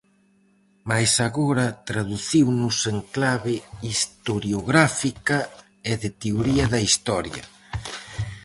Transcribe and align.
Mais 0.89 1.11
agora 1.27 1.67
traduciunos 1.89 2.77
en 2.91 2.97
clave 3.15 3.55
historiográfica 3.93 5.39
e 5.91 5.93
de 6.01 6.09
teoría 6.21 6.65
da 6.73 6.79
Historia. 6.87 7.43